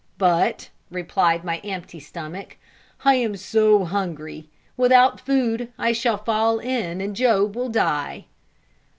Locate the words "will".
7.55-7.69